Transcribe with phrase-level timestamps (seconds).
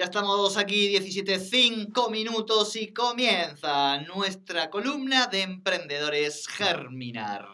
[0.00, 7.46] Ya estamos aquí 17, 5 minutos y comienza nuestra columna de emprendedores Germinar.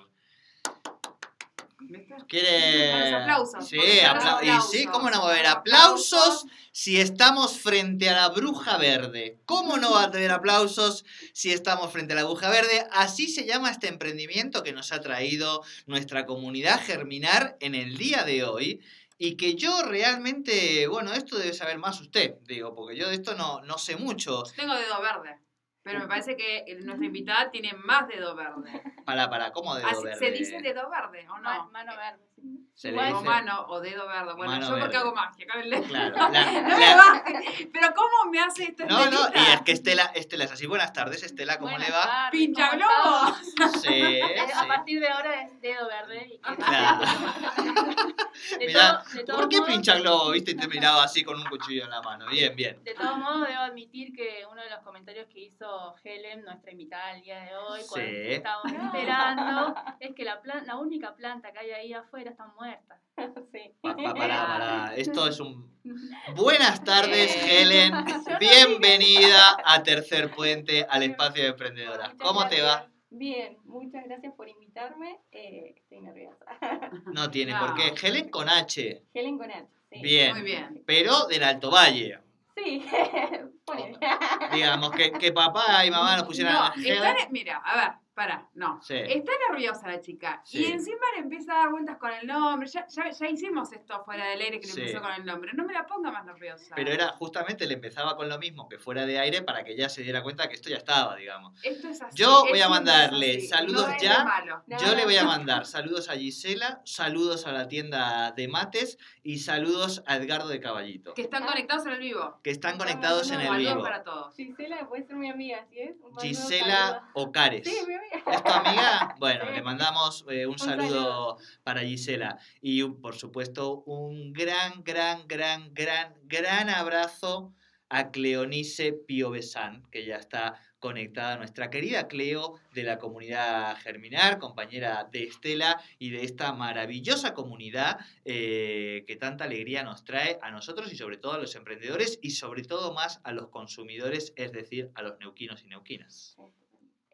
[2.29, 3.11] ¿Quiere?
[3.11, 8.15] Los aplausos, Sí, y sí, ¿cómo no va a haber aplausos si estamos frente a
[8.15, 9.41] la bruja verde?
[9.45, 12.87] ¿Cómo no va a tener aplausos si estamos frente a la bruja verde?
[12.93, 18.23] Así se llama este emprendimiento que nos ha traído nuestra comunidad Germinar en el día
[18.23, 18.81] de hoy.
[19.19, 23.35] Y que yo realmente, bueno, esto debe saber más usted, digo, porque yo de esto
[23.35, 24.43] no, no sé mucho.
[24.55, 25.46] Tengo dedo verde.
[25.87, 28.83] Pero me parece que nuestra invitada tiene más dedo verde.
[29.05, 30.19] Para, para, ¿cómo dedo Así- verde?
[30.19, 31.71] ¿Se dice dedo verde o no?
[31.71, 32.27] mano verde.
[32.75, 34.35] Se le dice- mano o dedo verde.
[34.35, 34.97] Bueno, Mano yo porque verde.
[34.99, 35.47] hago magia.
[35.49, 35.83] acá el dedo.
[35.85, 37.71] Claro, No, la- me la- baje.
[37.73, 40.67] Pero ¿cómo me hace esta No, no, y es que Estela, Estela es así.
[40.67, 42.03] Buenas tardes, Estela, ¿cómo Buenas le va?
[42.03, 43.37] tardes, ¡Pincha ¿cómo globo!
[43.41, 43.81] estás?
[43.83, 44.21] Sí, sí.
[44.55, 46.27] A partir de ahora es dedo verde.
[46.35, 47.05] Y que Claro.
[48.59, 50.51] de, Mirá, todo- de ¿Por qué modos- pincha globo, viste?
[50.51, 52.27] Y te miraba así con un cuchillo en la mano.
[52.29, 52.83] Bien, bien.
[52.85, 55.67] De todos modos, debo admitir que uno de los comentarios que hizo
[56.05, 58.17] Helen, nuestra invitada el día de hoy, cuando Sí.
[58.33, 63.01] estábamos esperando, es que la, plan- la única planta que hay ahí afuera está muerta.
[63.53, 63.73] Sí.
[63.81, 64.95] Pa, pa- pará, pará.
[64.97, 65.71] Esto es un...
[66.37, 67.35] Buenas tardes.
[67.37, 67.93] Helen.
[68.39, 72.13] Bienvenida a Tercer Puente, al espacio de emprendedoras.
[72.13, 72.89] Muchas ¿Cómo te va?
[73.11, 75.19] Bien, muchas gracias por invitarme.
[75.33, 76.45] Eh, estoy nerviosa.
[77.13, 77.61] No tiene No.
[77.61, 77.95] por qué.
[78.07, 79.03] Helen con H.
[79.15, 80.01] Helen con H, sí.
[80.03, 80.33] Bien.
[80.33, 80.83] Muy bien.
[80.87, 82.19] Pero del Alto Valle.
[82.57, 82.87] Sí.
[84.53, 86.95] Digamos, que, que papá y mamá nos pusieran No, a Helen.
[86.95, 88.81] está ne- mira, a ver, para, no.
[88.83, 88.95] Sí.
[88.97, 90.41] Está nerviosa la chica.
[90.45, 90.63] Sí.
[90.65, 92.67] Y encima le empieza a dar vueltas con el nombre.
[92.67, 94.81] Ya, ya, ya hicimos esto fuera del aire que le Sí.
[94.81, 95.53] empezó con el nombre.
[95.53, 96.75] No me la ponga más nerviosa.
[96.75, 99.91] Pero era justamente, le empezaba con lo mismo que fuera de aire para que ella
[99.91, 101.53] se diera cuenta que esto ya estaba, digamos.
[101.63, 102.17] Esto es así.
[102.17, 103.47] Yo es voy a mandarle así.
[103.49, 104.25] saludos No ya.
[104.25, 104.63] malo.
[104.67, 105.05] No, Yo le no.
[105.05, 110.17] voy a mandar saludos a Gisela, saludos a la tienda de mates y saludos a
[110.17, 112.41] Edgardo de Caballito, Que están conectados en el vivo.
[112.43, 113.83] que están conectados en el Saludos vivo.
[113.83, 114.35] para todos.
[114.35, 115.97] Gisela puede ser mi amiga, ¿sí es?
[116.23, 117.11] Gisela.
[117.13, 117.67] Ocares.
[117.69, 118.06] Sí, mi amiga.
[118.13, 119.15] ¿Es tu amiga?
[119.19, 119.55] Bueno, Sí.
[119.55, 121.39] le mandamos eh, un, Un saludo, saludo.
[121.63, 122.39] para Gisela.
[122.61, 127.53] Y por supuesto, un gran, gran, gran, gran, gran abrazo
[127.89, 135.09] a Cleonice Piovesan, que ya está conectada, nuestra querida Cleo de la comunidad Germinar, compañera
[135.11, 140.93] de Estela y de esta maravillosa comunidad eh, que tanta alegría nos trae a nosotros
[140.93, 144.91] y sobre todo a los emprendedores y sobre todo más a los consumidores, es decir,
[144.95, 146.37] a los neuquinos y neuquinas.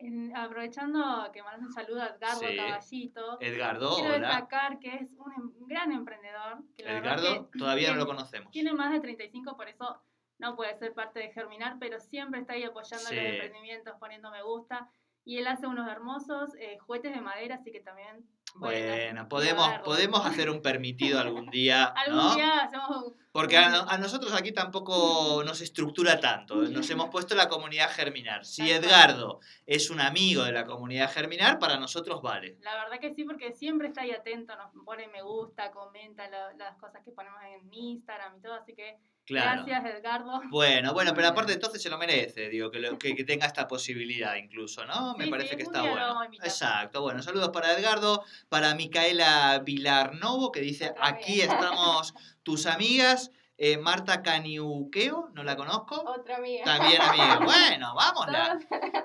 [0.03, 2.57] En- aprovechando que mandas un saludo a Edgardo Sí.
[2.57, 4.29] Caballito, Edgardo, quiero hola.
[4.29, 6.63] destacar que es un, em- un gran emprendedor.
[6.77, 8.51] Que Edgardo, que todavía no lo conocemos.
[8.53, 10.03] Tiene más de 35, por eso
[10.39, 13.15] no puede ser parte de Germinar, pero siempre está ahí apoyando Sí.
[13.15, 14.89] los emprendimientos, poniendo me gusta.
[15.25, 18.27] Y él hace unos hermosos eh, juguetes de madera, así que también...
[18.55, 22.35] Bueno, podemos, podemos hacer un permitido algún día, Algún ¿no?
[22.35, 26.57] día hacemos un- Porque a, a nosotros aquí tampoco nos estructura tanto.
[26.57, 28.45] Nos hemos puesto la comunidad Germinar.
[28.45, 28.71] Si.
[28.71, 32.59] Edgardo es un amigo de la comunidad Germinar, para nosotros vale.
[32.61, 36.53] La verdad que sí, porque siempre está ahí atento, nos pone me gusta, comenta la-
[36.55, 39.65] las cosas que ponemos en Instagram y todo, así que Claro.
[39.65, 40.41] gracias Edgardo.
[40.51, 43.67] Bueno, bueno, pero aparte entonces se lo merece, digo, que, lo- que, que tenga esta
[43.69, 45.15] posibilidad incluso, ¿no?
[45.17, 46.23] Me Sí, parece sí, que está bueno.
[46.43, 53.77] Exacto, bueno, saludos para Edgardo, para Micaela Vilarnovo, que dice, aquí estamos tus amigas, eh,
[53.77, 56.65] Marta Caniuqueo, no la conozco, Otra amiga.
[56.65, 57.41] también amiga.
[57.45, 58.65] Bueno, vámonos.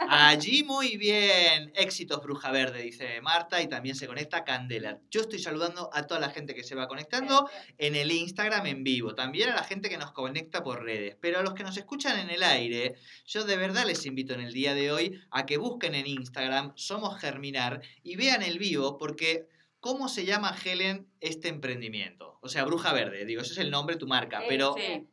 [0.09, 1.71] Allí muy bien.
[1.75, 4.99] Éxitos Bruja Verde, dice Marta, y también se conecta Candela.
[5.11, 8.83] Yo estoy saludando a toda la gente que se va conectando en el Instagram en
[8.83, 11.77] vivo, también a la gente que nos conecta por redes, pero a los que nos
[11.77, 15.45] escuchan en el aire, yo de verdad les invito en el día de hoy a
[15.45, 19.47] que busquen en Instagram Somos Germinar y vean el vivo porque
[19.79, 22.36] ¿cómo se llama Helen este emprendimiento?
[22.47, 25.05] O sea, Bruja Verde, digo, ese es el nombre de tu marca, Eh, pero Sí.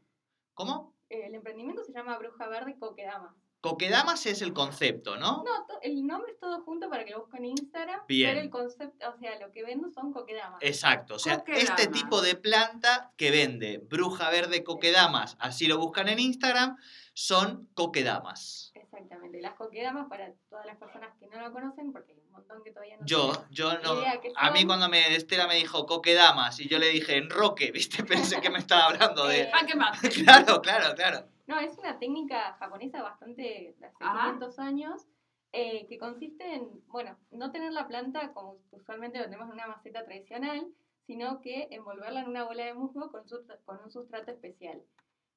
[0.54, 0.94] ¿cómo?
[1.08, 3.34] El emprendimiento se llama Bruja Verde Coquedama.
[3.64, 5.42] Coquedamas es el concepto, ¿no?
[5.42, 8.02] No, el nombre es todo junto para que lo busquen en Instagram.
[8.06, 8.28] Bien.
[8.32, 10.58] Pero el concepto, o sea, lo que vendo son coquedamas.
[10.60, 16.08] Exacto, o sea, este tipo de planta que vende Bruja Verde Coquedamas, así lo buscan
[16.10, 16.76] en Instagram,
[17.14, 18.70] son coquedamas.
[18.74, 19.40] Exactamente.
[19.40, 22.70] Las coquedamas para todas las personas que no lo conocen, porque hay un montón que
[22.70, 23.98] todavía no Yo, tienen yo no.
[23.98, 28.04] idea A mí cuando me Estela me dijo coquedamas y yo le dije enroque, ¿viste?
[28.04, 29.50] Pensé que me estaba hablando de.
[29.74, 30.10] Mate.
[30.22, 31.33] Claro, claro, claro.
[31.46, 33.42] No, es una técnica japonesa bastante
[33.78, 34.24] de hace Ajá.
[34.32, 35.06] 500 años
[35.52, 39.66] eh, que consiste en, bueno, no tener la planta como usualmente lo tenemos en una
[39.68, 40.66] maceta tradicional,
[41.06, 43.24] sino que envolverla en una bola de musgo con,
[43.64, 44.82] con un sustrato especial.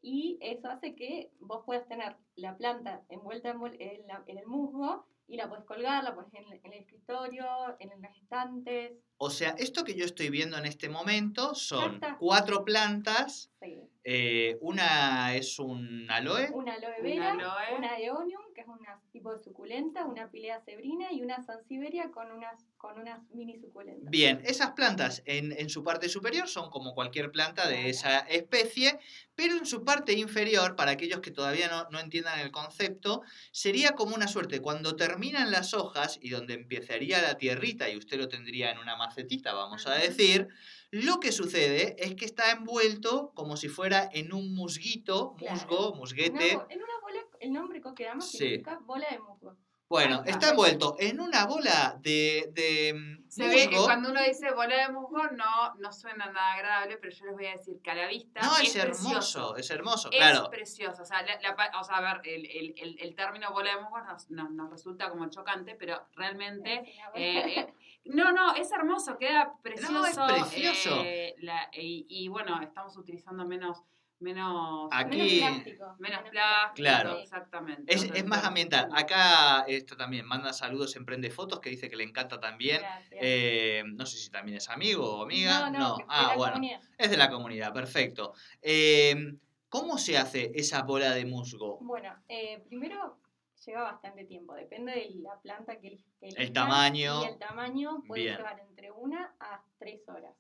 [0.02, 4.48] Y eso hace que vos puedas tener la planta envuelta en, en la- en el
[4.48, 7.46] musgo y la puedes colgar, la pones en, en el escritorio,
[7.80, 8.94] en los estantes.
[9.18, 12.18] O sea, esto que yo estoy viendo en este momento son está.
[12.20, 13.52] cuatro plantas.
[13.62, 13.82] Sí.
[14.04, 16.50] eh, una es un aloe.
[16.54, 17.78] Una aloe Una vera, aloe.
[17.78, 18.80] una eonium, que es un
[19.12, 24.10] tipo de suculenta, una pilea sebrina y una sansevieria con unas, con unas mini suculentas.
[24.10, 28.98] Bien, esas plantas en, en su parte superior son como cualquier planta de esa especie,
[29.36, 33.22] pero en su parte inferior, para aquellos que todavía no, no entiendan el concepto,
[33.52, 34.60] sería como una suerte.
[34.60, 38.96] Cuando terminan las hojas y donde empezaría la tierrita y usted lo tendría en una
[38.96, 40.48] macetita, vamos a decir,
[40.90, 46.00] lo que sucede es que está envuelto como si fuera en un musguito, musgo, Una
[46.00, 46.54] musguete.
[46.54, 46.97] en una
[47.42, 48.38] el nombre Kokedama Sí.
[48.38, 49.56] significa bola de musgo.
[49.90, 50.50] Bueno, está.
[50.50, 54.92] envuelto en una bola de, de mm, Se ve que cuando uno dice bola de
[54.92, 58.08] musgo no, no suena nada agradable, pero yo les voy a decir que a la
[58.08, 59.56] vista No, es, es, hermoso, precioso.
[59.56, 60.50] es hermoso, Es claro.
[60.50, 61.04] precioso.
[61.04, 63.76] O sea, la- la pa- o sea, a ver, el, el, el, el término bola
[63.78, 66.74] de musgo nos, nos, nos resulta como chocante, pero realmente...
[67.16, 67.74] Eh, eh,
[68.08, 70.26] no, no, es hermoso, queda precioso.
[70.28, 71.02] precioso.
[71.06, 73.84] eh, la- y, y bueno, estamos utilizando menos...
[74.20, 75.96] menos Aquí- menos plástico.
[76.00, 77.18] menos plástico, Claro.
[77.18, 77.94] exactamente.
[77.94, 78.90] Es, es más ambiental.
[78.94, 82.82] Acá esto también manda saludos, emprende fotos, que dice que le encanta también.
[83.12, 85.70] Eh, no sé si también es amigo o amiga.
[85.70, 86.54] No, no, fue Ah, la bueno.
[86.54, 86.82] comunidad.
[86.98, 88.34] Es de la comunidad, perfecto.
[88.62, 89.36] Eh,
[89.70, 91.78] ¿Cómo se hace esa bola de musgo?
[91.82, 93.18] Bueno, eh, primero
[93.66, 97.22] lleva bastante tiempo, depende de la planta que, que elijan tamaño.
[97.22, 98.38] Y el tamaño puede Bien.
[98.38, 100.34] llevar entre una a tres horas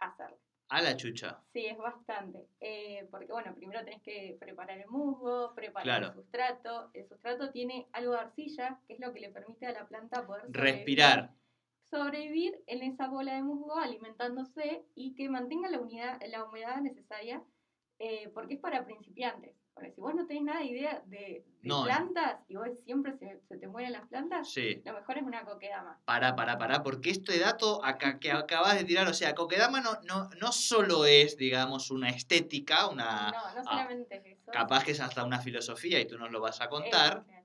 [0.00, 0.36] hacerlo.
[0.68, 1.40] A la chucha.
[1.52, 2.48] Sí, es bastante.
[2.60, 6.06] Eh, porque, bueno, primero tenés que preparar el musgo, preparar Claro.
[6.08, 6.90] el sustrato.
[6.92, 10.26] El sustrato tiene algo de arcilla, que es lo que le permite a la planta
[10.26, 11.30] poder sobrevivir- Respirar.
[11.84, 17.42] sobrevivir en esa bola de musgo alimentándose y que mantenga la, unidad, la humedad necesaria,
[18.00, 19.54] eh, porque es para principiantes.
[19.76, 21.84] Porque si vos no tenés nada de idea de, de No.
[21.84, 24.80] plantas y vos siempre se, se te mueren las plantas, Sí.
[24.82, 26.00] lo mejor es una coquedama.
[26.06, 30.00] Pará, pará, pará, porque este dato acá, que acabas de tirar, o sea, Kokedama no,
[30.04, 33.30] no, no solo es, digamos, una estética, una...
[33.30, 34.50] no, no ah, solamente es eso.
[34.50, 37.24] Capaz que es hasta una filosofía y tú nos lo vas a contar.
[37.28, 37.35] Eh,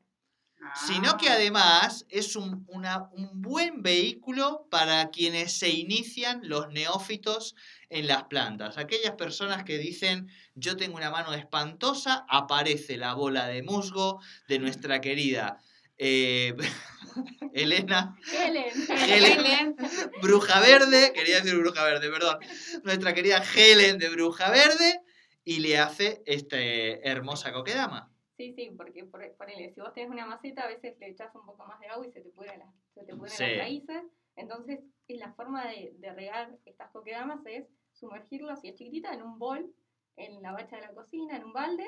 [0.63, 6.69] ah, sino que además es un, una- un buen vehículo para quienes se inician los
[6.69, 7.56] neófitos
[7.90, 8.78] en las plantas.
[8.78, 14.60] Aquellas personas que dicen, yo tengo una mano espantosa, aparece la bola de musgo de
[14.60, 15.58] nuestra querida
[15.98, 16.56] eh,
[17.54, 18.72] Elena, Helen.
[18.90, 19.40] Helen.
[19.40, 19.75] Helen,
[20.22, 22.38] Bruja Verde, quería decir Bruja Verde, perdón,
[22.84, 25.02] nuestra querida Helen de Bruja Verde,
[25.44, 28.11] y le hace este hermosa coquedama.
[28.42, 31.46] Sí, sí, porque por, ponele, si vos tenés una maceta, a veces le echás un
[31.46, 33.44] poco más de agua y se te pudren las, se te pudren Sí.
[33.44, 34.04] las raíces.
[34.36, 39.22] Entonces, y la forma de, de regar estas coquedamas es sumergirlo así es chiquitita en
[39.22, 39.72] un bol,
[40.16, 41.86] en la bacha de la cocina, en un balde,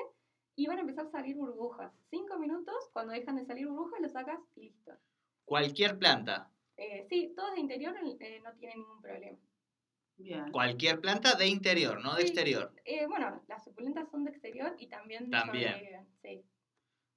[0.54, 1.92] y van a empezar a salir burbujas.
[2.08, 4.92] Cinco minutos, cuando dejan de salir burbujas, lo sacas y listo.
[5.44, 9.38] Cualquier planta, Eh, sí, todos de interior eh, no tienen ningún problema.
[10.16, 10.50] Bien.
[10.52, 12.28] cualquier planta de interior, no de Sí.
[12.28, 12.72] exterior.
[12.84, 15.72] Eh, bueno, las suculentas son de exterior y también, También.
[15.72, 16.44] sobreviven, sí.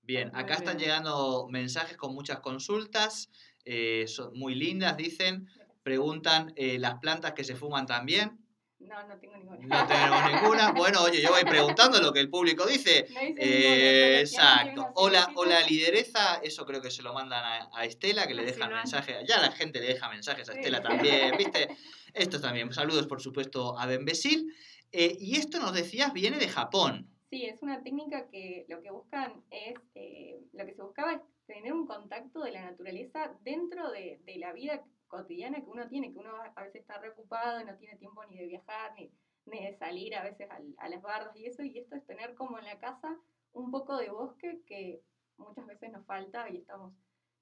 [0.01, 3.29] Bien, acá están llegando mensajes con muchas consultas,
[3.65, 5.47] eh, son muy lindas, dicen,
[5.83, 8.39] preguntan eh, las plantas que se fuman también.
[8.79, 9.57] No, no tengo ninguna.
[9.81, 10.71] No tenemos ninguna.
[10.77, 13.07] Bueno, oye, yo voy preguntando lo que el público dice.
[13.11, 14.91] No ninguna, Eh, exacto.
[14.95, 19.17] Hola, lideresa, eso creo que se lo mandan a, a Estela, que le dejan mensajes.
[19.27, 20.59] Ya la gente le deja mensajes a Sí.
[20.59, 21.67] Estela también, ¿viste?
[22.17, 22.73] Esto también.
[22.73, 24.53] Saludos, por supuesto, a Benbesil.
[24.91, 27.07] Eh, y esto nos decías, viene de Japón.
[27.29, 31.21] Sí, es una técnica que lo que buscan es, eh, lo que se buscaba es
[31.45, 36.11] tener un contacto de la naturaleza dentro de, de la vida cotidiana que uno tiene,
[36.11, 39.11] que uno a veces está reocupado y no tiene tiempo ni de viajar, ni,
[39.45, 42.59] ni de salir a veces a, las bardas y eso, y esto es tener como
[42.59, 43.17] en la casa
[43.53, 45.01] un poco de bosque que
[45.37, 46.93] muchas veces nos falta y estamos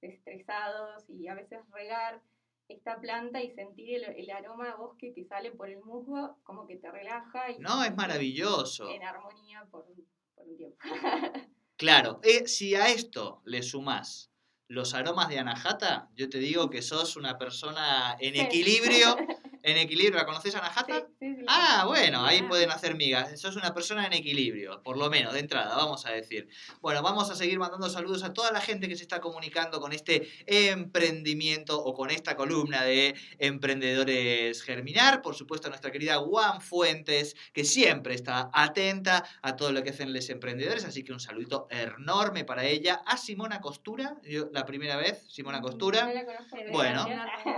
[0.01, 2.21] estresados y a veces regar
[2.67, 6.65] esta planta y sentir el, el aroma a bosque que sale por el musgo como
[6.67, 8.89] que te relaja y No, es maravilloso.
[8.89, 10.77] en armonía por, un- por un tiempo.
[11.77, 14.31] Claro, eh, si a esto le sumás
[14.69, 19.15] los aromas de Anahata, yo te digo que sos una persona en equilibrio.
[19.67, 20.99] En equilibrio, ¿la conoces Anahata?
[20.99, 21.45] Sí, sí, sí.
[21.47, 22.47] Ah, bueno, ahí Ah.
[22.47, 23.39] pueden hacer migas.
[23.41, 26.47] Sos una persona en equilibrio, por lo menos, de entrada, vamos a decir.
[26.81, 29.91] Bueno, vamos a seguir mandando saludos a toda la gente que se está comunicando con
[29.91, 35.23] este emprendimiento o con esta columna de Emprendedores Germinar.
[35.23, 39.89] Por supuesto, a nuestra querida Juan Fuentes, que siempre está atenta a todo lo que
[39.89, 40.85] hacen los emprendedores.
[40.85, 43.01] Así que un saludito enorme para ella.
[43.07, 46.05] A Simona Costura, yo la primera vez, Simona Costura.
[46.05, 46.71] No la.
[46.71, 47.07] Bueno.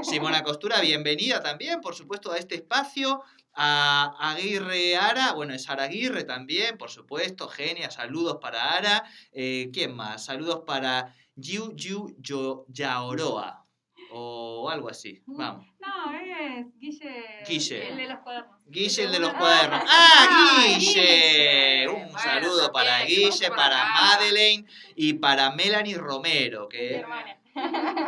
[0.03, 3.21] Simona Costura, bienvenida también, por supuesto, a este espacio,
[3.53, 9.03] a Aguirre Ara, bueno, es Ara Aguirre también, por supuesto, genia, saludos para Ara.
[9.31, 10.25] Eh, ¿Quién más?
[10.25, 13.65] Saludos para Yu Yu Yo Yaoroa,
[14.11, 15.65] o algo así, vamos.
[15.79, 17.43] No, es Guille.
[17.47, 17.89] Guille.
[17.89, 18.57] El de los cuadernos.
[18.67, 19.83] Guille, el de los Ah, cuadernos.
[19.87, 21.87] ah, ¡Ah, Guille!
[21.87, 23.85] Un Bueno, saludo para Guille, para.
[23.85, 27.36] Madeleine y para Melanie Romero, Mi que, hermana.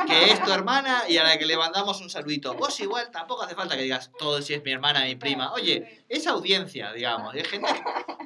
[0.08, 2.54] Que es tu hermana y a la que le mandamos un saludito.
[2.56, 5.52] Vos igual tampoco hace falta que digas todo si es mi hermana, mi prima.
[5.54, 7.68] Oye, es audiencia, digamos, es gente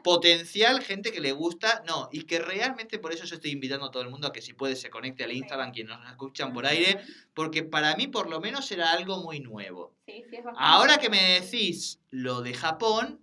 [0.04, 3.92] potencial, gente que le gusta, no, y que realmente por eso yo estoy invitando a
[3.92, 6.66] todo el mundo a que si puede se conecte al Instagram, quienes nos escuchan por
[6.66, 7.00] aire,
[7.34, 9.96] porque para mí por lo menos era algo muy nuevo.
[10.06, 10.60] Sí, sí, es bastante.
[10.60, 13.22] Ahora que me decís lo de Japón,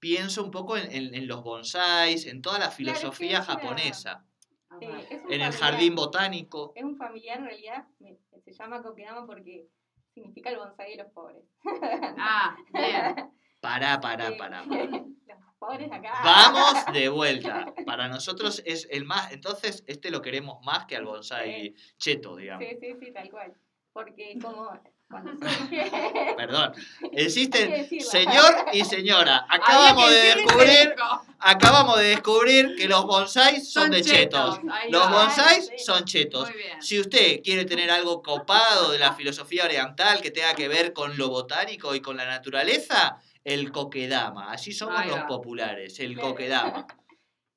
[0.00, 4.24] pienso un poco en, en- en los bonsáis, en toda la filosofía una- japonesa.
[4.80, 6.72] Eh, en el jardín botánico.
[6.74, 7.86] Es un familiar en realidad,
[8.44, 9.68] se llama Kokedama porque
[10.14, 11.44] significa el bonsai de los pobres.
[12.18, 13.30] Ah, bien.
[13.60, 14.64] Pará, pará, pará.
[14.64, 16.12] los pobres acá.
[16.24, 17.74] Vamos de vuelta.
[17.84, 22.66] Para nosotros es el más, entonces este lo queremos más que al bonsai cheto, digamos.
[22.66, 23.54] Sí, sí, sí, tal cual.
[23.92, 24.70] Porque como
[25.10, 25.32] cuando.
[26.36, 26.72] Perdón.
[27.12, 29.44] Existen señor y señora.
[29.48, 30.94] Acabamos de descubrir,
[31.38, 34.70] acabamos de descubrir que los bonsáis son, Son de chetos, chetos.
[34.90, 35.78] Los bonsáis Sí.
[35.78, 36.48] son chetos.
[36.80, 41.16] Si usted quiere tener algo copado de la filosofía oriental que tenga que ver con
[41.18, 44.52] lo botánico y con la naturaleza, el coquedama.
[44.52, 46.86] Así somos los populares, el coquedama.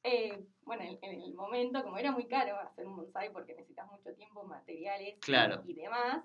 [0.05, 3.88] Eh, bueno, en, en el momento, como era muy caro hacer un bonsai porque necesitas
[3.89, 5.63] mucho tiempo, materiales y- Claro.
[5.65, 6.17] y, demás,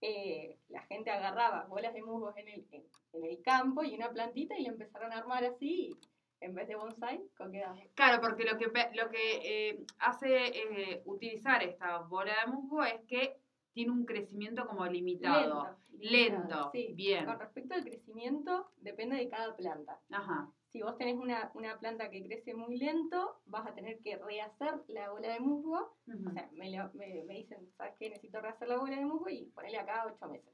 [0.00, 4.10] eh, la gente agarraba bolas de musgos en el, en, en el campo y una
[4.10, 5.96] plantita y le empezaron a armar así,
[6.40, 7.80] en vez de bonsai, coquedama.
[7.94, 13.00] Claro, porque lo que, lo que eh, hace eh, utilizar esta bola de musgo es
[13.06, 13.36] que
[13.72, 15.76] tiene un crecimiento como limitado.
[15.98, 16.92] Lento, sí.
[16.94, 17.24] bien.
[17.24, 20.00] Con respecto al crecimiento, depende de cada planta.
[20.10, 20.50] Ajá.
[20.72, 24.74] Si vos tenés una, una planta que crece muy lento, vas a tener que rehacer
[24.88, 25.96] la bola de musgo.
[26.28, 28.10] O sea, me, lo- me, me dicen, ¿sabes qué?
[28.10, 30.52] Necesito rehacer la bola de musgo y ponerle acá ocho meses.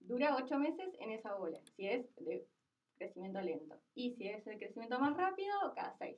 [0.00, 2.46] Dura ocho meses en esa bola, si es de
[2.98, 3.76] crecimiento lento.
[3.94, 6.16] Y si es de crecimiento más rápido, cada seis.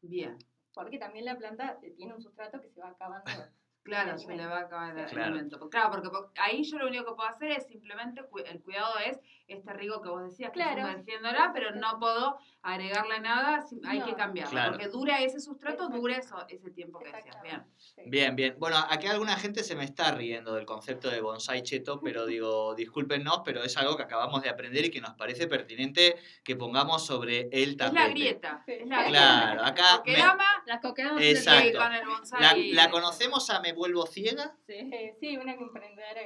[0.00, 0.36] Bien.
[0.74, 3.24] Porque también la planta tiene un sustrato que se va acabando.
[3.84, 5.32] Claro, se le va a acabar el Claro.
[5.34, 5.68] alimento.
[5.68, 8.92] Claro, porque po- ahí yo lo único que puedo hacer es simplemente, cu- el cuidado
[9.04, 9.18] es
[9.48, 10.80] este riego que vos decías, que Claro.
[10.82, 14.16] es sumergiéndola, pero no puedo agregarle nada, si- hay que No.
[14.16, 14.50] cambiarla.
[14.50, 14.72] Claro.
[14.72, 17.42] Porque dura ese sustrato, dura eso, ese tiempo que decías.
[17.42, 17.62] Bien.
[17.76, 18.02] Sí.
[18.06, 18.54] Bien, bien.
[18.58, 22.74] Bueno, aquí alguna gente se me está riendo del concepto de bonsai cheto, pero digo,
[22.74, 27.04] discúlpenos, pero es algo que acabamos de aprender y que nos parece pertinente que pongamos
[27.04, 28.00] sobre el Es tapete.
[28.00, 28.64] la grieta.
[28.66, 29.08] Es la grieta.
[29.08, 31.78] Claro, acá Porque me- dama, Las coquedamas Exacto.
[31.78, 32.70] con el bonsai.
[32.72, 34.54] la, la conocemos a Me Vuelvo Ciega.
[34.66, 34.90] Sí.
[35.20, 36.20] Sí, una emprendedora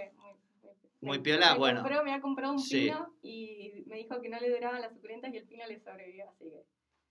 [1.07, 1.83] muy, piola, me bueno.
[1.83, 2.81] compró- me ha comprado un Sí.
[2.87, 6.29] pino y me dijo que no le duraban las suculentas y el pino le sobrevivió,
[6.29, 6.65] así que...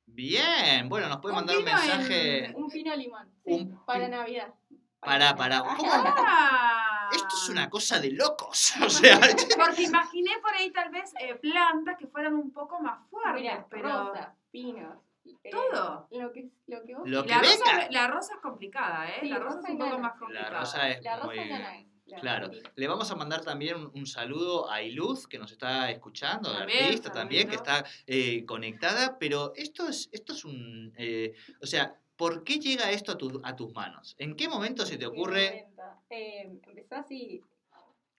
[0.08, 2.54] Bien, bueno, nos puede Un mandar un en- mensaje.
[2.56, 4.54] Un pino limón, sí, Un para Navidad.
[5.00, 5.60] Pará, pará.
[5.62, 5.92] ¿Cómo?
[5.94, 7.10] Ah.
[7.12, 8.74] Esto es una cosa de locos.
[8.86, 9.20] O sea,
[9.58, 13.66] Porque imaginé por ahí tal vez eh, plantas que fueran un poco más fuertes, Mira,
[13.70, 14.08] pero...
[14.10, 14.98] rosa, pinos.
[15.44, 16.08] eh, Todo.
[16.12, 17.54] Lo que, lo que vos Lo Y que la, venga.
[17.74, 19.18] rosa, la rosa es complicada, ¿eh?
[19.22, 20.60] Sí, la rosa rosa es un poco más la complicada.
[20.60, 21.90] rosa es La rosa muy...
[22.20, 26.54] Claro, le vamos a mandar también un, un saludo a Iluz, que nos está escuchando,
[26.54, 30.94] la artista también, que está eh, conectada, pero esto es, esto es un...
[30.98, 34.16] eh, o sea, ¿por qué llega esto a, tu- a tus manos?
[34.20, 35.68] ¿En qué momento se te ocurre?
[36.12, 37.42] Eh, empezó así,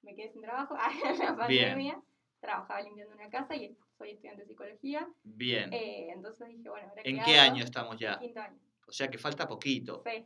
[0.03, 2.03] me quedé sin trabajo, en la pandemia,
[2.41, 5.73] trabajaba limpiando una casa y soy estudiante de psicología, Bien.
[5.73, 8.19] eh, entonces dije, bueno, ¿ahora ¿En qué año estamos ya?
[8.19, 8.59] Quinto año.
[8.89, 10.03] O sea que falta poquito.
[10.05, 10.25] Sí,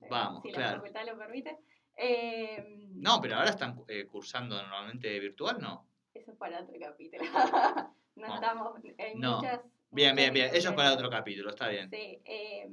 [0.00, 0.70] sí, Vamos, si claro.
[0.70, 1.58] la facultad lo permite.
[2.02, 5.86] Eh, No, pero ahora están eh, cursando normalmente virtual, ¿no?
[6.14, 7.22] Eso es para otro capítulo.
[8.16, 8.34] no No.
[8.34, 9.36] estamos, hay No.
[9.36, 9.60] muchas...
[9.90, 10.50] Bien, muchas bien, bien.
[10.54, 11.88] Eso es para otro capítulo, está bien.
[11.90, 12.68] Sí, eh,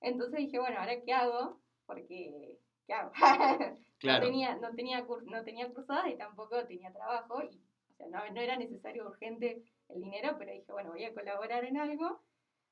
[0.00, 1.60] entonces dije, bueno, ¿ahora qué hago?
[1.86, 3.12] Porque, ¿qué hago?
[3.98, 4.26] Claro.
[4.26, 7.42] no, tenía, no, tenía cur- no tenía cursadas y tampoco tenía trabajo.
[7.42, 7.56] Y,
[7.90, 11.64] o sea, no, no era necesario urgente el dinero, pero dije, bueno, voy a colaborar
[11.64, 12.22] en algo.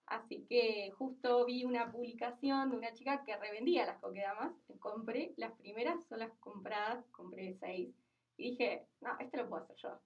[0.06, 4.52] Así que justo vi una publicación de una chica que revendía las coquedamas.
[4.78, 7.94] Compré, las primeras son las compradas, compré seis.
[8.36, 9.98] Y dije, no, esto lo puedo hacer yo.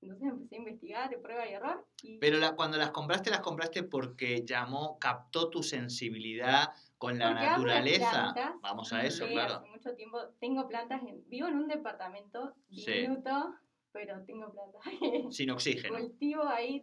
[0.00, 1.86] Entonces empecé a investigar de prueba y error.
[2.02, 7.28] Y Pero la- cuando las compraste, las compraste porque llamó, captó tu sensibilidad con la
[7.28, 8.10] Porque naturaleza.
[8.10, 8.60] plantas.
[8.62, 9.54] Vamos a eso, Sí, claro.
[9.56, 11.02] Hace mucho tiempo tengo plantas.
[11.06, 12.90] En, vivo en un departamento Sí.
[12.90, 13.54] diminuto,
[13.92, 14.82] pero tengo plantas.
[15.30, 15.96] Sin oxígeno.
[15.96, 16.82] cultivo ahí,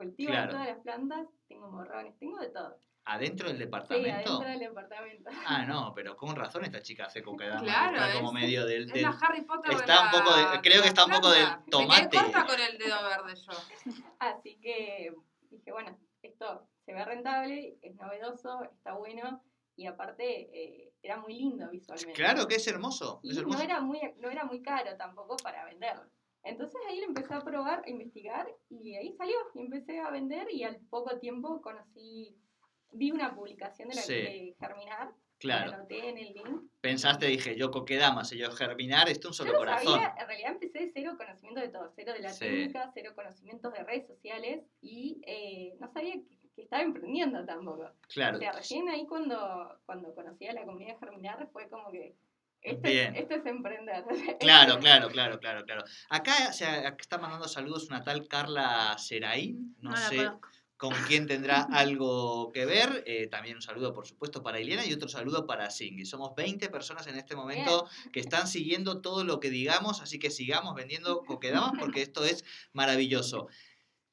[0.00, 0.52] cultivo Claro.
[0.52, 1.26] todas las plantas.
[1.48, 2.78] Tengo morrones, tengo de todo.
[3.04, 4.10] ¿Adentro del Sí, departamento?
[4.30, 5.30] adentro del departamento.
[5.46, 7.62] Ah, no, pero con razón esta chica hace coquedama.
[7.62, 8.84] Claro, está como medio del...
[8.84, 11.30] Es del- la Harry Potter está un la- poco de- creo que está un poco
[11.30, 11.46] del.
[11.46, 12.08] Me tomate.
[12.10, 13.52] quedé corta con el dedo verde yo.
[14.20, 15.12] Así que
[15.50, 19.42] dije, bueno, esto se ve rentable, es novedoso, está bueno
[19.76, 22.12] y aparte eh, era muy lindo visualmente.
[22.12, 23.20] Claro que es hermoso.
[23.22, 23.62] Y Es no hermoso.
[23.62, 26.04] era, muy, no era muy caro tampoco para venderlo.
[26.42, 29.36] Entonces ahí lo empecé a probar, a investigar y ahí salió.
[29.54, 32.36] Y empecé a vender y al poco tiempo conocí,
[32.92, 34.14] vi una publicación de la Sí.
[34.14, 35.70] de Germinar, Claro.
[35.70, 36.62] la anoté en el link.
[36.80, 39.92] Pensaste, dije, yo coquedama, si yo germinar, esto un Yo solo no corazón.
[39.94, 42.40] sabía, en realidad empecé de cero conocimiento de todo, cero de la Sí.
[42.44, 47.90] técnica, cero conocimientos de redes sociales y eh, no sabía que, que estaba emprendiendo tampoco.
[48.08, 48.36] Claro.
[48.36, 52.16] O sea, recién ahí cuando, cuando conocí a la comunidad Germinar fue como que
[52.62, 53.14] esto, Bien.
[53.14, 54.04] Es, esto es emprender.
[54.40, 55.84] Claro, claro, claro, claro, claro.
[56.08, 60.30] Acá, o sea, está mandando saludos una tal Carla Seraín, no, sé
[60.80, 63.04] con quién tendrá algo que ver.
[63.06, 66.06] Eh, también un saludo, por supuesto, para Iliana y otro saludo para Singhi.
[66.06, 70.30] Somos 20 personas en este momento que están siguiendo todo lo que digamos, así que
[70.30, 73.48] sigamos vendiendo coquedamas porque esto es maravilloso.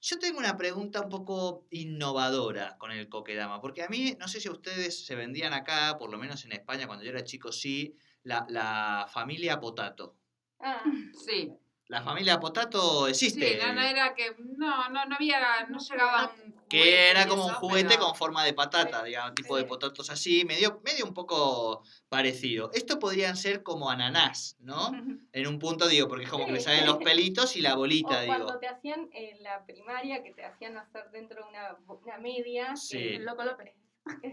[0.09, 4.39] Yo tengo una pregunta un poco innovadora con el coquedama, porque a mí, no sé
[4.39, 7.93] si ustedes se vendían acá, por lo menos en España, cuando yo era chico, sí,
[8.23, 10.15] la, la familia Potato.
[10.61, 11.51] Ah, Sí.
[11.89, 13.53] La familia Potato existe.
[13.53, 14.35] Sí, no, no era que.
[14.57, 15.65] No, no, no había.
[15.69, 16.53] No llegaba un.
[16.67, 20.09] que juguete era como un juguete pero- con forma de patata, digamos, tipo de potatos
[20.09, 22.71] así, medio, medio un poco parecido.
[22.73, 24.91] Esto podrían ser como ananás, ¿no?
[25.31, 27.77] En un punto, digo, porque es como que le salen los pelitos y la o
[27.77, 28.59] bolita, cuando digo.
[28.59, 32.75] te hacían en la primaria, que te hacían hacer dentro de una, una media.
[32.75, 32.97] Sí.
[32.97, 33.71] El Loco López.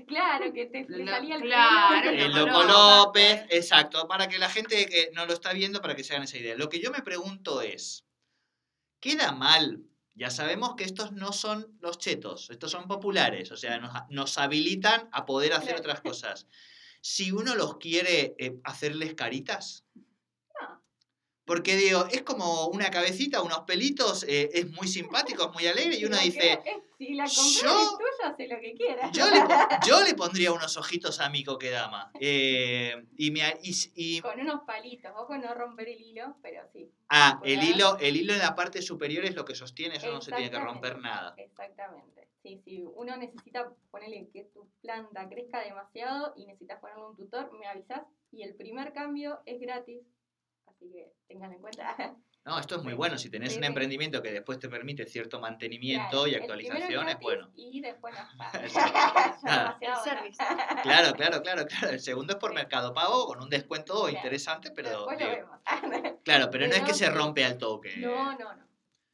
[0.07, 2.23] Claro, que te le salía el claro, pelo.
[2.25, 3.45] El Loco López.
[3.51, 6.39] Exacto, para que la gente que no lo está viendo, para que se hagan esa
[6.39, 6.57] idea.
[6.57, 8.05] Lo que yo me pregunto es,
[9.01, 9.83] ¿queda mal?
[10.15, 14.39] Ya sabemos que estos no son los chetos, estos son populares, o sea, nos, nos
[14.39, 15.81] habilitan a poder hacer Claro.
[15.81, 16.47] otras cosas.
[17.01, 19.85] Si uno los quiere eh, hacerles caritas.
[21.47, 25.97] Porque digo, es como una cabecita, unos pelitos, eh, es muy simpático, es muy alegre,
[25.97, 29.11] y uno dice, es- si la yo- es tuya, hace lo que quieras.
[29.13, 29.41] yo le,
[29.87, 32.11] yo le pondría unos ojitos a mi coquedama.
[32.21, 36.91] eh, y, me, y, y- Con unos palitos, ojo no romper el hilo, pero sí,
[37.11, 40.21] ah, el hilo, el hilo en la parte superior es lo que sostiene, eso no
[40.23, 41.35] se tiene que romper nada.
[41.37, 42.29] exactamente.
[42.43, 47.51] Sí, si uno necesita ponerle que tu planta crezca demasiado y necesitas ponerle un tutor,
[47.59, 50.01] me avisas y el primer cambio es gratis.
[50.67, 52.17] Así que tengan en cuenta.
[52.47, 53.17] No, esto es muy Sí, bueno.
[53.17, 53.69] Si tenés sí, un sí.
[53.69, 57.51] emprendimiento que después te permite cierto mantenimiento Claro, y actualización, es bueno.
[57.55, 58.15] Y después
[60.05, 60.39] service.
[60.83, 61.89] Claro, claro, claro, claro.
[61.91, 62.57] El segundo es por Sí.
[62.57, 64.11] Mercado Pago con un descuento Claro.
[64.17, 65.61] interesante, pero Después lo vemos.
[66.25, 67.97] claro, pero no es que se rompe al toque.
[67.97, 68.65] No, no, no.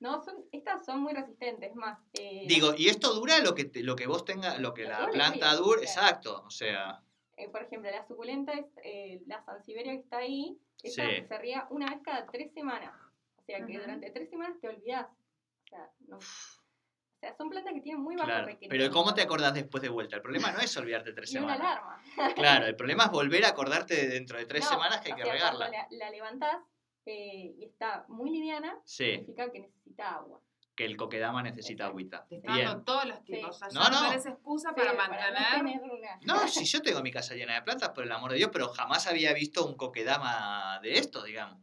[0.01, 1.99] No, son, estas son muy resistentes, más.
[2.15, 5.09] eh, Digo, y esto dura lo que te- lo que vos tengas, lo que la
[5.11, 5.79] planta claro.
[5.79, 6.43] exacto.
[6.47, 7.03] O sea,
[7.43, 11.25] eh, por ejemplo, la suculenta, es, eh, la sansevieria que está ahí, esa Sí.
[11.27, 12.93] se ría una vez cada tres semanas.
[13.37, 15.07] O sea que durante tres semanas te olvidás.
[15.07, 18.47] O sea, no- o sea, son plantas que tienen muy bajo claro.
[18.47, 18.83] requerimiento.
[18.85, 20.17] Pero ¿cómo te acordás después de vuelta?
[20.17, 21.61] El problema no es olvidarte tres Y una semanas.
[21.79, 22.03] alarma.
[22.63, 25.13] Claro, el problema es volver a acordarte de dentro de tres No, semanas que hay
[25.13, 25.69] o que sea, regarla.
[25.69, 26.63] La, la levantás
[27.07, 30.41] eh, y está muy liviana, Sí, significa que necesita agua.
[30.81, 31.91] Que el coquedama necesita Exacto.
[31.91, 32.27] agüita.
[32.27, 33.39] Te está dando todos los tips.
[33.39, 33.45] Sí.
[33.45, 34.01] O sea, No, no.
[34.01, 35.79] no excusa Sí, para mantener.
[36.23, 38.71] No, si yo tengo mi casa llena de plantas, por el amor de Dios, pero
[38.71, 41.59] jamás había visto un coquedama de esto, digamos.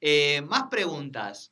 [0.00, 1.50] Eh, más preguntas.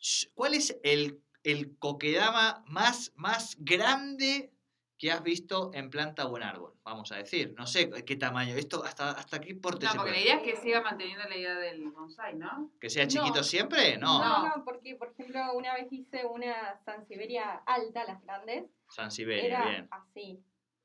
[0.00, 0.28] Sí.
[0.34, 4.52] ¿Cuál es el, el coquedama más, más grande
[5.00, 6.74] que has visto en planta o en árbol?
[6.84, 7.54] Vamos a decir.
[7.56, 8.54] No sé qué tamaño.
[8.54, 11.36] Esto hasta, hasta qué porte No, se porque la idea es que siga manteniendo la
[11.38, 12.70] idea del bonsai, ¿no?
[12.78, 13.42] ¿Que sea chiquito No.
[13.42, 13.96] siempre?
[13.96, 14.18] No.
[14.18, 14.64] No, No.
[14.64, 19.88] porque por ejemplo una vez hice una sansevieria alta, las grandes, San Siberia, era bien.
[19.90, 20.38] así,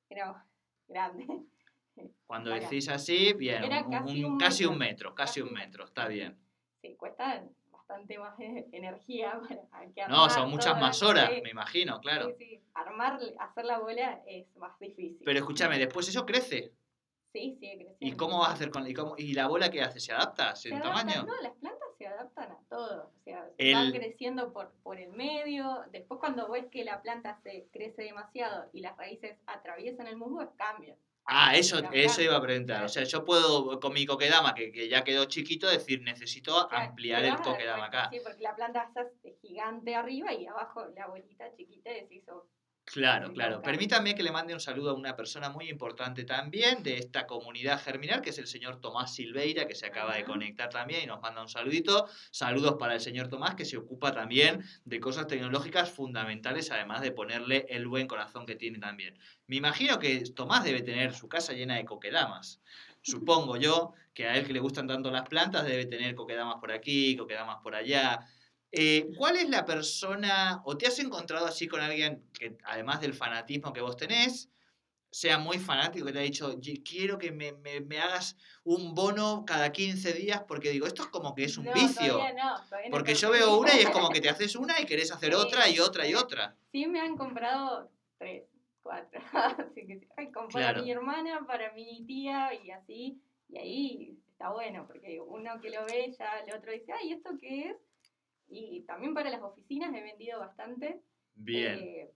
[0.09, 0.45] era
[0.87, 1.27] grande.
[2.25, 3.63] Cuando Ahora, decís así, bien.
[3.65, 5.83] era un- casi un- un casi un metro, metro, casi un un metro.
[5.85, 6.37] Está bien.
[6.81, 7.43] Sí, cuesta
[7.87, 9.39] bastante más eh, energía
[9.71, 12.27] para que No, son muchas más horas, sí, me imagino, claro.
[12.37, 12.61] sí, sí.
[12.73, 15.21] Armar, hacer la bola es más difícil.
[15.23, 16.73] Pero escúchame, después eso crece.
[17.31, 17.97] sí, sigue creciendo.
[17.99, 19.99] ¿Y cómo vas a hacer con y, cómo- y la bola qué hace?
[19.99, 20.55] ¿Se adapta?
[20.55, 21.23] Se ¿En adaptan, tamaño?
[21.25, 23.11] No, las plantas se adaptan a todo.
[23.19, 25.83] O sea, El- van creciendo por, por el medio.
[25.91, 30.41] Después, cuando ves que la planta se crece demasiado y las raíces atraviesan el musgo,
[30.41, 30.97] es cambio.
[31.27, 32.83] Ah, eso, eso iba a preguntar.
[32.83, 36.85] O sea, yo puedo con mi coquedama, que, que ya quedó chiquito, decir, necesito Claro,
[36.85, 38.09] ampliar el coquedama acá.
[38.11, 39.09] Sí, porque la planta está
[39.41, 42.47] gigante arriba y abajo la bolita chiquita decís, oh,
[42.87, 43.63] Claro, claro.
[43.63, 47.81] Permítame que le mande un saludo a una persona muy importante también de esta comunidad
[47.81, 51.19] germinal, que es el señor Tomás Silveira, que se acaba de conectar también y nos
[51.19, 52.07] manda un saludito.
[52.31, 57.11] Saludos para el señor Tomás, que se ocupa también de cosas tecnológicas fundamentales, además de
[57.11, 59.17] ponerle el buen corazón que tiene también.
[59.47, 62.61] Me imagino que Tomás debe tener su casa llena de coquedamas.
[63.01, 66.71] Supongo yo que a él que le gustan tanto las plantas debe tener coquedamas por
[66.71, 68.19] aquí, coquedamas por allá.
[68.71, 73.13] Eh, ¿Cuál es la persona, o te has encontrado así con alguien que, además del
[73.13, 74.49] fanatismo que vos tenés,
[75.11, 78.93] sea muy fanático, que te ha dicho, "Ye- quiero que me, me- me hagas un
[78.93, 82.13] bono cada 15 días, porque digo, esto es como que es un No, vicio.
[82.17, 84.79] todavía no, todavía no Porque yo veo una y es como que te haces una
[84.81, 86.57] y querés hacer Sí, otra y otra y otra.
[86.71, 88.43] Sí, me han comprado tres,
[88.83, 89.21] cuatro.
[89.33, 90.07] Así que.
[90.17, 90.83] Ay, como para Claro.
[90.83, 93.21] mi hermana, para mi tía y así.
[93.47, 97.31] Y ahí está bueno, porque uno que lo ve ya el otro dice, ay, ¿esto
[97.39, 97.77] qué es?
[98.49, 101.01] Y también para las oficinas he vendido bastante.
[101.35, 101.79] Bien.
[101.79, 102.11] eh,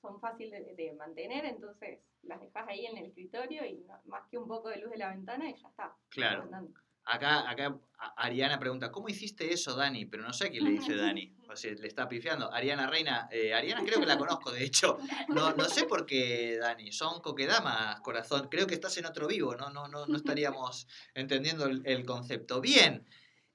[0.00, 4.26] son fáciles de, de mantener, entonces las dejas ahí en el escritorio y no- más
[4.30, 5.94] que un poco de luz de la ventana y ya está.
[6.08, 6.42] Claro.
[6.42, 6.72] andando.
[7.08, 7.78] Acá, acá
[8.16, 10.06] Ariana pregunta, ¿cómo hiciste eso, Dani?
[10.06, 11.32] Pero no sé a quién le dice Dani.
[11.48, 12.50] O sea, le está pifiando.
[12.52, 14.98] Ariana Reina, eh, Ariana creo que la conozco, de hecho.
[15.28, 16.90] No, no sé por qué, Dani.
[16.90, 18.48] Son coquedamas, corazón.
[18.50, 22.60] Creo que estás en otro vivo, no, no, no, no estaríamos entendiendo el, el concepto.
[22.60, 23.06] Bien.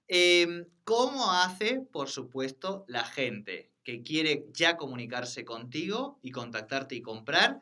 [0.08, 7.02] Em, ¿Cómo hace, por supuesto, la gente que quiere ya comunicarse contigo y contactarte y
[7.02, 7.62] comprar?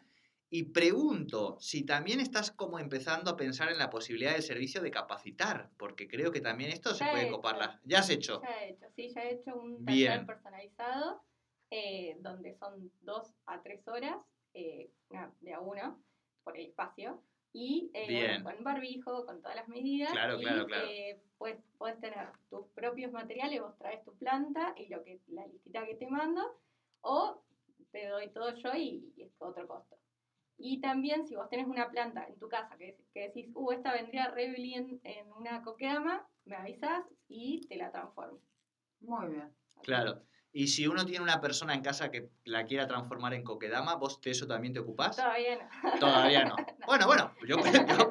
[0.49, 4.89] Y pregunto si también estás como empezando a pensar en la posibilidad del servicio de
[4.89, 7.56] capacitar, porque creo que también esto se puede he copar.
[7.56, 7.60] hecho.
[7.65, 8.41] la- ¿Ya has hecho?
[8.41, 11.21] Ya he hecho, sí, ya he hecho un taller personalizado
[11.69, 14.17] eh, donde son dos a tres horas
[14.56, 16.02] eh, una- de a uno
[16.43, 17.21] por el espacio
[17.53, 20.12] y eh, con barbijo, con todas las medidas.
[20.12, 20.88] Claro, y, claro, claro.
[20.88, 25.47] eh, pues, puedes tener tus propios materiales, vos traes tu planta y lo que la
[25.47, 26.59] listita que te mando,
[27.01, 27.43] o
[27.91, 29.97] te doy todo yo y, y es otro costo.
[30.57, 33.93] Y también si vos tenés una planta en tu casa que, que decís, uh, esta
[33.93, 38.41] vendría re bien en una coqueama, me avisas y te la transformo.
[38.99, 39.55] Muy bien.
[39.83, 40.21] Claro.
[40.51, 44.19] Y si uno tiene una persona en casa que la quiera transformar en coquedama, ¿vos
[44.21, 45.15] de eso también te ocupás?
[45.15, 45.99] Todavía no.
[45.99, 46.55] Todavía no.
[46.88, 48.09] Bueno, bueno, yo, yo,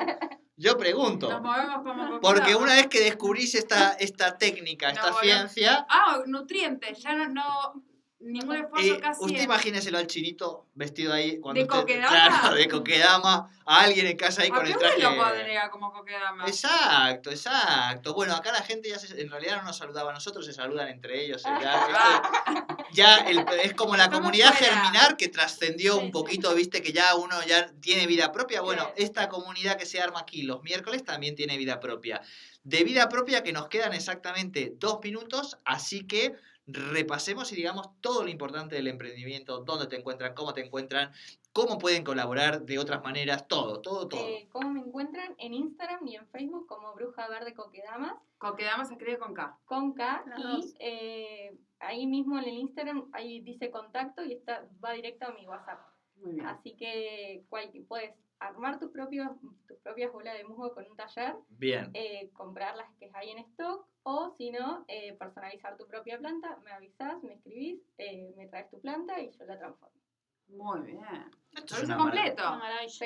[0.57, 1.29] yo pregunto.
[1.29, 6.23] Nos movemos como Porque una vez que descubrís esta, esta técnica, esta No, ciencia, Ah,
[6.27, 7.83] nutrientes, ya no, no
[8.21, 9.25] ningún esfuerzo eh, casi.
[9.25, 11.39] usted en- imagínenselo al chinito vestido ahí.
[11.41, 12.09] Cuando ¿De usted- coquedama?
[12.41, 13.51] Claro, de coquedama.
[13.71, 15.03] A alguien en casa ahí ¿A con qué el traje.
[15.03, 16.47] lo pondría como coquedama?
[16.47, 18.15] Exacto, exacto.
[18.15, 20.89] Bueno, acá la gente ya se- en realidad no nos saludaba a nosotros, se saludan
[20.89, 21.43] entre ellos.
[21.45, 24.73] eh, Ya, esto- ya el- es como la Estamos comunidad fuera.
[24.75, 26.13] germinar que trascendió Sí, un sí.
[26.13, 28.63] poquito, viste que ya uno ya tiene vida propia.
[28.63, 28.95] Bueno, Claro.
[28.97, 32.23] esta comunidad que se arma aquí los miércoles también tiene vida propia.
[32.69, 36.35] De vida propia que nos quedan exactamente dos minutos, así que
[36.67, 41.11] repasemos y digamos todo lo importante del emprendimiento, dónde te encuentran, cómo te encuentran,
[41.55, 44.21] cómo pueden colaborar de otras maneras, todo, todo, todo.
[44.21, 45.35] Eh, ¿Cómo me encuentran?
[45.39, 49.57] En Instagram y en Facebook como Bruja Verde Coquedamas, Coquedama se escribe con K.
[49.65, 50.25] con K.
[50.27, 55.27] Las y eh, ahí mismo en el Instagram, ahí dice contacto y está, va directo
[55.27, 55.81] a mi WhatsApp.
[56.17, 56.47] Muy bien.
[56.47, 59.29] Así que cual- puedes armar tus, propios,
[59.67, 61.91] tus propias bolas de musgo con un taller, Bien.
[61.95, 66.59] eh, comprar las que hay en stock o si no, eh, personalizar tu propia planta,
[66.65, 70.01] me avisas, me escribís, eh, me traes tu planta y yo la transformo.
[70.49, 71.31] Muy bien.
[71.59, 71.97] Esto es maravilla.
[71.97, 72.61] completo.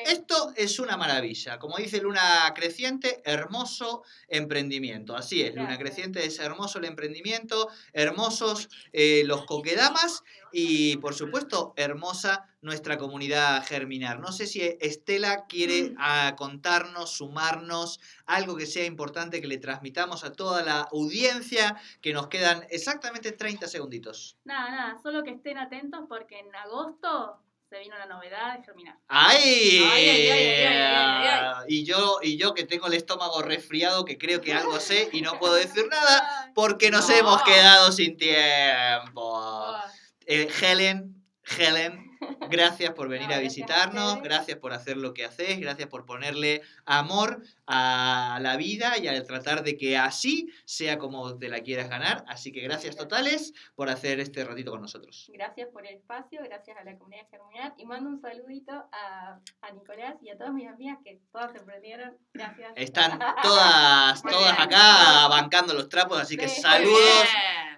[0.05, 1.59] Esto es una maravilla.
[1.59, 5.17] Como dice Luna Creciente, hermoso emprendimiento.
[5.17, 5.79] Así es, Luna.
[5.79, 13.65] Creciente es hermoso el emprendimiento, hermosos eh, los coquedamas y, por supuesto, hermosa nuestra comunidad
[13.65, 14.21] germinar.
[14.21, 20.25] No sé si Estela quiere ah, contarnos, sumarnos algo que sea importante que le transmitamos
[20.25, 24.37] a toda la audiencia, que nos quedan exactamente 30 segunditos.
[24.45, 27.41] Nada, nada, solo que estén atentos porque en agosto
[27.73, 28.99] se vino la novedad de Germinar.
[29.09, 29.83] ¡Ay!
[29.91, 34.43] Ay, ay, ay, ay, Y yo, y yo que tengo el estómago resfriado, que creo
[34.43, 37.15] que algo sé y no puedo decir nada porque nos No.
[37.17, 39.39] hemos quedado sin tiempo.
[39.39, 39.87] Ah,
[40.27, 41.15] Eh, Helen,
[41.59, 42.12] Helen,
[42.51, 45.89] gracias por venir No, a gracias a visitarnos, gracias por hacer lo que haces, gracias
[45.89, 51.49] por ponerle amor a la vida y al tratar de que así sea como te
[51.49, 52.25] la quieras ganar.
[52.29, 55.31] Así que gracias totales por hacer este ratito con nosotros.
[55.33, 59.73] Gracias por el espacio, gracias a la comunidad germinar y mando un saludito a, a
[59.73, 62.17] Nicolás y a todas mis amigas que todas emprendieron.
[62.33, 62.73] Gracias.
[62.77, 66.61] Están todas, todas acá bancando los trapos, así que Sí.
[66.61, 67.29] Saludos.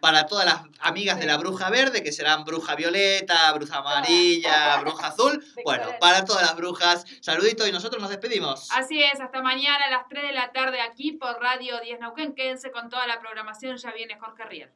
[0.05, 5.07] Para todas las amigas de la bruja verde, que serán bruja violeta, bruja amarilla, bruja
[5.07, 5.43] azul.
[5.65, 8.69] Bueno, para todas las brujas, saluditos y nosotros nos despedimos.
[8.73, 12.35] Así es, hasta mañana a las 3 de la tarde aquí por Radio 10 Neuquén.
[12.35, 14.71] Quédense con toda la programación, ya viene Jorge Riel.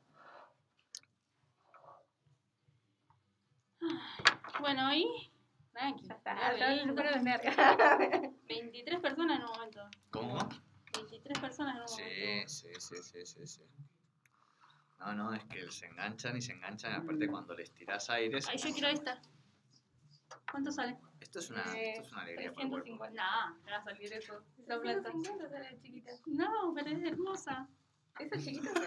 [4.60, 5.30] Bueno, y.
[5.72, 6.06] Tranqui.
[6.08, 6.88] Ya está, ya lindo.
[6.94, 7.54] superó los nervios.
[8.48, 9.80] 23 personas en un momento.
[10.10, 10.38] ¿Cómo?
[10.94, 12.48] 23 personas en un Sí, momento.
[12.48, 13.62] sí, sí, sí, sí, sí.
[14.98, 16.92] No, no, es que se enganchan y se enganchan.
[16.92, 18.38] Aparte, cuando les tiras aire.
[18.48, 19.20] Ay, yo quiero esta.
[20.50, 20.96] ¿Cuánto sale?
[21.20, 22.87] Esto es una, Eh, esto es una alegría para el cuerpo.
[22.87, 23.22] 350.
[23.22, 24.42] Nah, me va a salir eso.
[24.58, 25.02] Esa plata.
[25.02, 26.12] 350 sale chiquita.
[26.26, 27.68] No, pero es hermosa.
[28.18, 28.70] Esa chiquita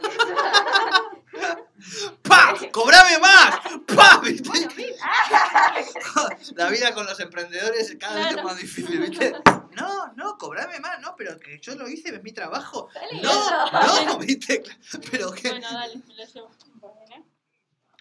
[2.23, 2.53] ¡Pa!
[2.71, 3.59] ¡Cobrame más!
[3.95, 4.19] ¡Pa!
[4.21, 4.49] ¿Viste?
[4.49, 4.95] Bueno, mira.
[6.55, 9.33] La vida con los emprendedores cada vez es más difícil, ¿viste?
[9.75, 12.89] No, no, cobrame más, no, pero que yo lo hice, es mi trabajo.
[12.93, 14.63] Dale, No, no, ¿viste?
[15.11, 15.49] Pero que...
[15.49, 16.51] Bueno, dale, me lo llevo.
[16.75, 17.25] Bueno.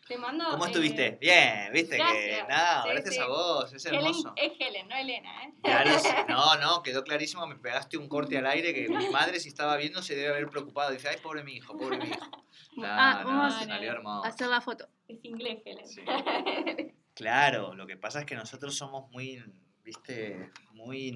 [0.08, 0.44] Te mando.
[0.50, 1.18] ¿Cómo eh, estuviste?
[1.20, 3.20] Bien, viste que Sí, gracias sí.
[3.20, 4.32] a vos, es Helen, hermoso.
[4.34, 5.54] es Helen, no Elena, ¿eh?
[5.62, 6.08] Claro, sí.
[6.28, 9.76] no, no, quedó clarísimo, me pegaste un corte al aire que mi madre si estaba
[9.76, 10.90] viendo se debe haber preocupado.
[10.90, 12.26] Dice, ay, pobre mi hijo, pobre mi hijo.
[12.76, 14.24] No, Ah, no, vamos salió hermoso.
[14.24, 14.88] hacer la foto.
[15.06, 15.86] Es inglés, Helen.
[15.86, 16.02] Sí.
[17.14, 19.44] Claro, lo que pasa es que nosotros somos muy,
[19.84, 21.12] viste, muy